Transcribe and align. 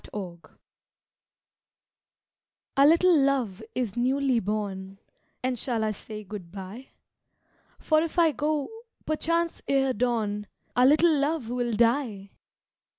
TO—— 0.11 0.39
Our 2.77 2.87
little 2.87 3.15
love 3.15 3.61
is 3.75 3.95
newly 3.95 4.39
born, 4.39 4.97
And 5.43 5.59
shall 5.59 5.83
I 5.83 5.91
say 5.91 6.23
good 6.23 6.51
bye? 6.51 6.87
For 7.77 8.01
if 8.01 8.17
I 8.17 8.31
go, 8.31 8.67
perchance 9.05 9.61
ere 9.67 9.93
dawn 9.93 10.47
Our 10.75 10.87
little 10.87 11.15
love 11.15 11.51
will 11.51 11.73
die! 11.73 12.31